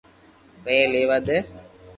پيوا 0.63 0.85
ليوا 0.91 1.17
دي 1.27 1.37